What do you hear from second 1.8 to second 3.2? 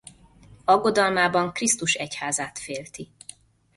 egyházát félti.